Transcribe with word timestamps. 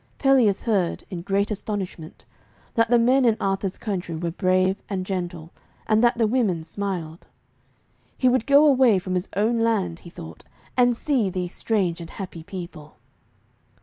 Pelleas 0.17 0.63
heard, 0.63 1.03
in 1.11 1.21
great 1.21 1.51
astonishment, 1.51 2.25
that 2.73 2.89
the 2.89 2.97
men 2.97 3.23
in 3.23 3.37
Arthur's 3.39 3.77
country 3.77 4.15
were 4.15 4.31
brave 4.31 4.81
and 4.89 5.05
gentle, 5.05 5.51
and 5.85 6.03
that 6.03 6.17
the 6.17 6.25
women 6.25 6.63
smiled. 6.63 7.27
He 8.17 8.27
would 8.27 8.47
go 8.47 8.65
away 8.65 8.97
from 8.97 9.13
his 9.13 9.29
own 9.35 9.59
land, 9.59 9.99
he 9.99 10.09
thought, 10.09 10.43
and 10.75 10.97
see 10.97 11.29
these 11.29 11.53
strange 11.53 12.01
and 12.01 12.09
happy 12.09 12.41
people. 12.41 12.95